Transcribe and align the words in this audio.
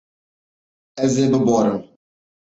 Ez 1.03 1.13
ê 1.23 1.27
biborim. 1.31 1.77